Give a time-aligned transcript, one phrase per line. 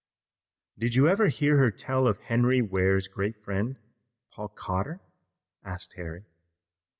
[0.79, 3.77] "Did you ever hear her tell of Henry Ware's great friend,
[4.31, 4.99] Paul Cotter?"
[5.63, 6.25] asked Harry.